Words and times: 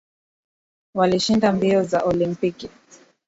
Walishinda 0.95 1.51
mbio 1.51 1.83
za 1.83 1.99
olimpiki 2.03 2.69